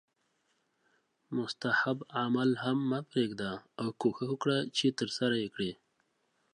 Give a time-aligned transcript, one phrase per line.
[1.37, 5.71] مستحب عمل هم مه پریږده او کوښښ وکړه چې ترسره یې کړې